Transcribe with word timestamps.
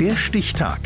Der 0.00 0.14
Stichtag. 0.14 0.78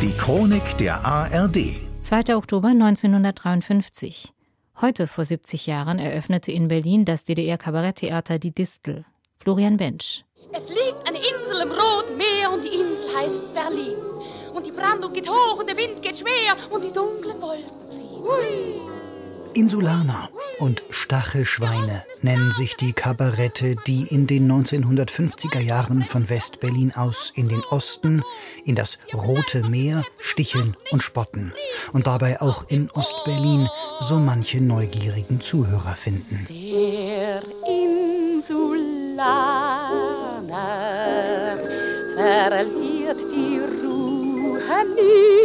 Die 0.00 0.12
Chronik 0.16 0.78
der 0.78 1.04
ARD. 1.04 1.76
2. 2.00 2.36
Oktober 2.36 2.68
1953. 2.68 4.32
Heute 4.80 5.06
vor 5.06 5.26
70 5.26 5.66
Jahren 5.66 5.98
eröffnete 5.98 6.50
in 6.50 6.68
Berlin 6.68 7.04
das 7.04 7.24
DDR-Kabaretttheater 7.24 8.38
Die 8.38 8.54
Distel. 8.54 9.04
Florian 9.38 9.76
Bensch. 9.76 10.24
Es 10.52 10.70
liegt 10.70 11.06
eine 11.06 11.18
Insel 11.18 11.60
im 11.62 11.72
Roten 11.72 12.16
Meer 12.16 12.50
und 12.54 12.64
die 12.64 12.68
Insel 12.68 13.16
heißt 13.18 13.52
Berlin. 13.52 13.98
Und 14.54 14.66
die 14.66 14.72
Brandung 14.72 15.12
geht 15.12 15.28
hoch 15.28 15.60
und 15.60 15.68
der 15.68 15.76
Wind 15.76 16.00
geht 16.00 16.16
schwer 16.16 16.56
und 16.70 16.82
die 16.82 16.92
dunklen 16.92 17.38
Wolken 17.42 17.90
ziehen. 17.90 18.22
Hui. 18.22 18.80
Insulaner 19.52 20.30
und 20.58 20.82
Stachelschweine 20.90 22.04
nennen 22.22 22.52
sich 22.52 22.76
die 22.76 22.92
Kabarette, 22.92 23.76
die 23.86 24.06
in 24.08 24.26
den 24.26 24.50
1950er 24.50 25.60
Jahren 25.60 26.02
von 26.02 26.28
West-Berlin 26.28 26.92
aus 26.94 27.32
in 27.34 27.48
den 27.48 27.62
Osten, 27.70 28.22
in 28.64 28.74
das 28.74 28.98
Rote 29.12 29.68
Meer 29.68 30.02
sticheln 30.18 30.76
und 30.90 31.02
spotten 31.02 31.52
und 31.92 32.06
dabei 32.06 32.40
auch 32.40 32.64
in 32.68 32.90
Ostberlin 32.90 33.68
so 34.00 34.18
manche 34.18 34.60
neugierigen 34.60 35.40
Zuhörer 35.40 35.94
finden. 35.94 36.46
Der 36.48 37.42
Insulaner 37.68 39.08
verliert 42.16 43.20
die 43.30 43.58
Ruhe 43.58 44.60
nicht 44.94 45.43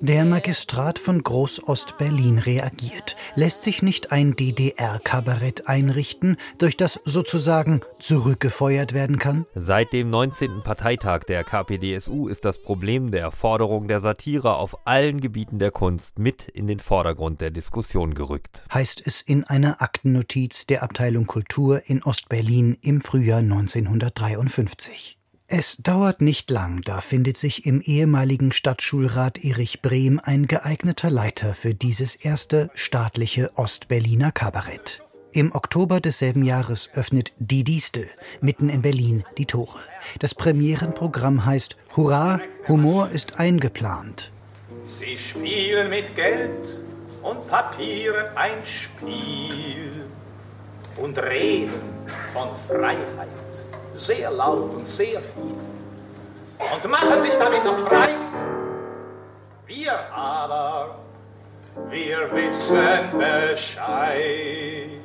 der 0.00 0.24
Magistrat 0.24 0.98
von 0.98 1.22
Groß-Ost-Berlin 1.22 2.38
reagiert, 2.38 3.16
lässt 3.34 3.62
sich 3.62 3.82
nicht 3.82 4.12
ein 4.12 4.36
DDR-Kabarett 4.36 5.68
einrichten, 5.68 6.36
durch 6.58 6.76
das 6.76 7.00
sozusagen 7.04 7.80
zurückgefeuert 7.98 8.92
werden 8.92 9.18
kann? 9.18 9.46
Seit 9.54 9.92
dem 9.92 10.10
19. 10.10 10.62
Parteitag 10.62 11.24
der 11.24 11.44
KPDSU 11.44 12.28
ist 12.28 12.44
das 12.44 12.58
Problem 12.58 13.10
der 13.10 13.30
Forderung 13.30 13.88
der 13.88 14.00
Satire 14.00 14.56
auf 14.56 14.86
allen 14.86 15.20
Gebieten 15.20 15.58
der 15.58 15.70
Kunst 15.70 16.18
mit 16.18 16.44
in 16.44 16.66
den 16.66 16.80
Vordergrund 16.80 17.40
der 17.40 17.50
Diskussion 17.50 18.14
gerückt. 18.14 18.62
Heißt 18.72 19.06
es 19.06 19.20
in 19.20 19.44
einer 19.44 19.82
Aktennotiz 19.82 20.66
der 20.66 20.82
Abteilung 20.82 21.26
Kultur 21.26 21.82
in 21.86 22.02
Ost-Berlin 22.02 22.76
im 22.82 23.00
Frühjahr 23.00 23.38
1953. 23.38 25.18
Es 25.48 25.76
dauert 25.76 26.22
nicht 26.22 26.50
lang, 26.50 26.82
da 26.82 27.00
findet 27.00 27.36
sich 27.36 27.66
im 27.66 27.80
ehemaligen 27.80 28.50
Stadtschulrat 28.50 29.44
Erich 29.44 29.80
Brehm 29.80 30.20
ein 30.20 30.48
geeigneter 30.48 31.08
Leiter 31.08 31.54
für 31.54 31.72
dieses 31.72 32.16
erste 32.16 32.68
staatliche 32.74 33.52
Ostberliner 33.54 34.32
Kabarett. 34.32 35.04
Im 35.30 35.54
Oktober 35.54 36.00
desselben 36.00 36.42
Jahres 36.42 36.90
öffnet 36.94 37.32
Die 37.38 37.62
Distel 37.62 38.08
mitten 38.40 38.68
in 38.68 38.82
Berlin 38.82 39.22
die 39.38 39.46
Tore. 39.46 39.78
Das 40.18 40.34
Premierenprogramm 40.34 41.44
heißt 41.44 41.76
Hurra, 41.94 42.40
Humor 42.66 43.10
ist 43.10 43.38
eingeplant. 43.38 44.32
Sie 44.84 45.16
spielen 45.16 45.90
mit 45.90 46.16
Geld 46.16 46.82
und 47.22 47.46
Papieren 47.46 48.36
ein 48.36 48.64
Spiel 48.64 50.06
und 50.96 51.16
reden 51.18 51.82
von 52.32 52.48
Freiheit 52.66 53.45
sehr 53.96 54.30
laut 54.30 54.74
und 54.74 54.86
sehr 54.86 55.20
viel 55.20 55.54
und 56.58 56.90
machen 56.90 57.20
sich 57.20 57.34
damit 57.34 57.64
noch 57.64 57.82
breit. 57.88 58.16
Wir 59.66 59.98
aber, 60.14 60.98
wir 61.90 62.30
wissen 62.32 63.18
Bescheid. 63.18 65.00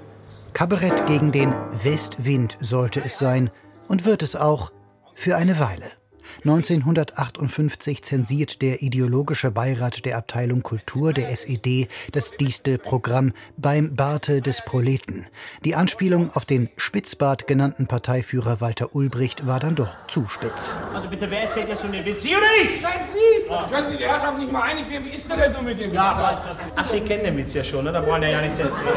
Kabarett 0.53 1.05
gegen 1.07 1.31
den 1.31 1.53
Westwind 1.83 2.57
sollte 2.59 3.01
es 3.03 3.17
sein 3.17 3.49
und 3.87 4.05
wird 4.05 4.23
es 4.23 4.35
auch 4.35 4.71
für 5.15 5.35
eine 5.35 5.59
Weile. 5.59 6.00
1958 6.43 8.03
zensiert 8.03 8.61
der 8.61 8.81
ideologische 8.81 9.51
Beirat 9.51 10.05
der 10.05 10.17
Abteilung 10.17 10.63
Kultur 10.63 11.11
der 11.11 11.29
SED 11.29 11.87
das 12.13 12.31
Distel-Programm 12.31 13.33
beim 13.57 13.95
Barte 13.95 14.41
des 14.41 14.63
Proleten. 14.63 15.27
Die 15.65 15.75
Anspielung 15.75 16.31
auf 16.33 16.45
den 16.45 16.69
Spitzbart 16.77 17.47
genannten 17.47 17.87
Parteiführer 17.87 18.61
Walter 18.61 18.95
Ulbricht 18.95 19.45
war 19.45 19.59
dann 19.59 19.75
doch 19.75 19.89
zu 20.07 20.27
spitz. 20.27 20.77
Also 20.95 21.09
bitte, 21.09 21.29
wer 21.29 21.43
erzählt 21.43 21.67
jetzt 21.67 21.81
von 21.81 21.91
dem 21.91 22.05
Witz? 22.05 22.23
Sie 22.23 22.35
oder 22.35 22.45
ich? 22.63 22.81
Nein, 22.81 22.91
Sie! 23.11 23.49
Ja. 23.49 23.67
Können 23.69 23.91
Sie 23.91 23.97
die 23.97 24.05
Herrschaft 24.05 24.37
nicht 24.37 24.51
mal 24.51 24.63
einig 24.63 24.89
werden? 24.89 25.05
Wie 25.05 25.15
ist 25.15 25.29
denn 25.29 25.51
nun 25.51 25.65
mit 25.65 25.79
dem 25.79 25.87
Witz? 25.87 25.95
Ja, 25.95 26.41
ach, 26.75 26.85
Sie 26.85 27.01
kennen 27.01 27.23
den 27.23 27.37
Witz 27.37 27.53
ja 27.53 27.63
schon, 27.63 27.83
ne? 27.83 27.91
Da 27.91 28.05
wollen 28.05 28.23
ja 28.23 28.41
nichts 28.41 28.59
erzählen. 28.59 28.87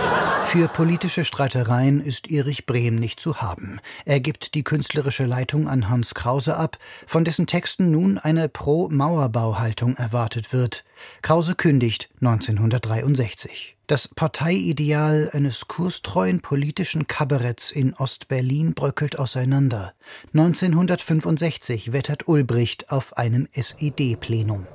Für 0.45 0.69
politische 0.69 1.25
Streitereien 1.25 2.01
ist 2.01 2.31
Erich 2.31 2.65
Brehm 2.65 2.95
nicht 2.95 3.21
zu 3.21 3.43
haben. 3.43 3.81
Er 4.05 4.21
gibt 4.21 4.55
die 4.55 4.63
künstlerische 4.63 5.27
Leitung 5.27 5.69
an 5.69 5.91
Hans 5.91 6.15
Krause 6.15 6.57
ab, 6.57 6.79
von 7.07 7.25
von 7.25 7.25
dessen 7.35 7.49
Texten 7.49 7.91
nun 7.91 8.17
eine 8.17 8.49
Pro-Mauerbau-Haltung 8.49 9.97
erwartet 9.97 10.53
wird. 10.53 10.85
Krause 11.21 11.57
kündigt 11.57 12.09
1963. 12.21 13.77
Das 13.87 14.09
Parteiideal 14.09 15.29
eines 15.35 15.69
kurstreuen 15.69 16.41
politischen 16.41 17.07
Kabaretts 17.07 17.71
in 17.71 17.93
Ostberlin 17.93 18.73
bröckelt 18.73 19.19
auseinander. 19.19 19.93
1965 20.33 21.93
wettert 21.93 22.27
Ulbricht 22.27 22.91
auf 22.91 23.19
einem 23.19 23.47
SED-Plenum. 23.53 24.67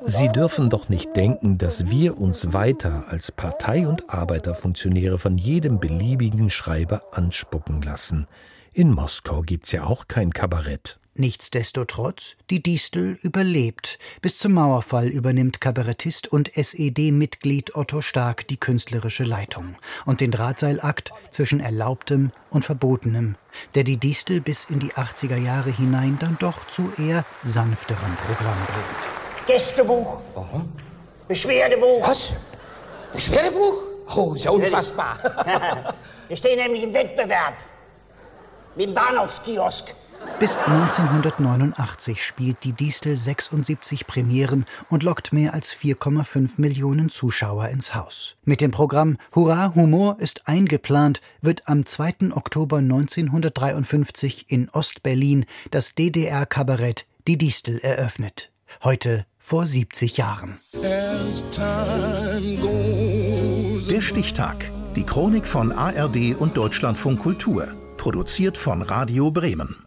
Sie 0.00 0.28
dürfen 0.28 0.70
doch 0.70 0.88
nicht 0.88 1.14
denken, 1.14 1.58
dass 1.58 1.88
wir 1.88 2.18
uns 2.18 2.52
weiter 2.52 3.04
als 3.08 3.30
Partei- 3.30 3.86
und 3.86 4.10
Arbeiterfunktionäre 4.10 5.20
von 5.20 5.38
jedem 5.38 5.78
beliebigen 5.78 6.50
Schreiber 6.50 7.02
anspucken 7.12 7.80
lassen. 7.80 8.26
In 8.74 8.90
Moskau 8.90 9.42
gibt's 9.42 9.70
ja 9.70 9.84
auch 9.84 10.08
kein 10.08 10.32
Kabarett. 10.32 10.98
Nichtsdestotrotz, 11.18 12.36
die 12.50 12.62
Distel 12.62 13.16
überlebt. 13.22 13.98
Bis 14.20 14.36
zum 14.36 14.52
Mauerfall 14.52 15.08
übernimmt 15.08 15.62
Kabarettist 15.62 16.28
und 16.28 16.54
SED-Mitglied 16.54 17.74
Otto 17.74 18.02
Stark 18.02 18.46
die 18.48 18.58
künstlerische 18.58 19.24
Leitung 19.24 19.76
und 20.04 20.20
den 20.20 20.30
Drahtseilakt 20.30 21.12
zwischen 21.30 21.60
Erlaubtem 21.60 22.32
und 22.50 22.66
Verbotenem, 22.66 23.36
der 23.74 23.84
die 23.84 23.96
Distel 23.96 24.42
bis 24.42 24.66
in 24.66 24.78
die 24.78 24.92
80er 24.92 25.38
Jahre 25.38 25.70
hinein 25.70 26.18
dann 26.20 26.36
doch 26.38 26.68
zu 26.68 26.92
eher 26.98 27.24
sanfterem 27.42 28.16
Programm 28.16 28.58
bringt. 28.66 29.46
Gästebuch. 29.46 30.20
Aha. 30.34 30.66
Beschwerdebuch. 31.26 32.06
Was? 32.06 32.32
Beschwerdebuch? 33.14 33.82
Oh, 34.14 34.34
ist 34.34 34.44
ja 34.44 34.50
unfassbar. 34.50 35.16
Wir 36.28 36.36
stehen 36.36 36.58
nämlich 36.58 36.82
im 36.82 36.92
Wettbewerb. 36.92 37.54
Wie 38.74 38.84
im 38.84 38.92
Bahnhofskiosk. 38.92 39.94
Bis 40.38 40.58
1989 40.58 42.22
spielt 42.22 42.62
die 42.62 42.74
Distel 42.74 43.16
76 43.16 44.06
Premieren 44.06 44.66
und 44.90 45.02
lockt 45.02 45.32
mehr 45.32 45.54
als 45.54 45.74
4,5 45.74 46.60
Millionen 46.60 47.08
Zuschauer 47.08 47.68
ins 47.70 47.94
Haus. 47.94 48.36
Mit 48.44 48.60
dem 48.60 48.70
Programm 48.70 49.16
Hurra, 49.34 49.74
Humor 49.74 50.18
ist 50.20 50.46
eingeplant, 50.46 51.22
wird 51.40 51.66
am 51.68 51.86
2. 51.86 52.32
Oktober 52.32 52.78
1953 52.78 54.44
in 54.48 54.68
Ostberlin 54.68 55.46
das 55.70 55.94
DDR-Kabarett 55.94 57.06
Die 57.26 57.38
Distel 57.38 57.78
eröffnet. 57.78 58.52
Heute 58.84 59.24
vor 59.38 59.64
70 59.64 60.18
Jahren. 60.18 60.58
Der 63.88 64.02
Stichtag. 64.02 64.70
Die 64.96 65.04
Chronik 65.04 65.46
von 65.46 65.72
ARD 65.72 66.34
und 66.38 66.58
Deutschlandfunk 66.58 67.20
Kultur. 67.20 67.68
Produziert 67.96 68.58
von 68.58 68.82
Radio 68.82 69.30
Bremen. 69.30 69.85